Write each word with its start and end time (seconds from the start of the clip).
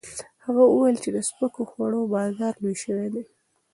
هغه 0.45 0.63
وویل 0.67 0.97
چې 1.03 1.09
د 1.15 1.17
سپکو 1.29 1.61
خوړو 1.71 2.01
بازار 2.13 2.53
لوی 2.61 2.75
شوی 2.83 3.07
دی. 3.13 3.23